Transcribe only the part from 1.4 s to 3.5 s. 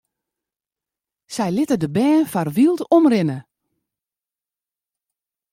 litte de bern foar wyld omrinne.